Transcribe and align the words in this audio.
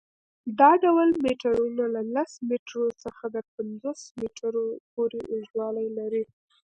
دا 0.59 0.71
ډول 0.83 1.09
میټرونه 1.23 1.83
له 1.95 2.01
لس 2.15 2.31
میټرو 2.49 2.87
څخه 3.03 3.23
تر 3.35 3.45
پنځوس 3.55 3.99
میټرو 4.19 4.65
پورې 4.93 5.19
اوږدوالی 5.31 5.87
لري. 5.97 6.23